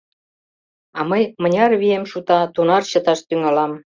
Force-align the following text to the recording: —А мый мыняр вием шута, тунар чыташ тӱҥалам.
—А 0.97 0.99
мый 1.09 1.23
мыняр 1.41 1.71
вием 1.81 2.03
шута, 2.11 2.39
тунар 2.53 2.83
чыташ 2.91 3.19
тӱҥалам. 3.27 3.71